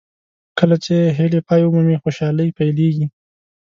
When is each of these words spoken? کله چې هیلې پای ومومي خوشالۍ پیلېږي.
کله 0.59 0.75
چې 0.85 0.95
هیلې 1.17 1.39
پای 1.47 1.61
ومومي 1.63 1.97
خوشالۍ 2.01 2.47
پیلېږي. 2.57 3.05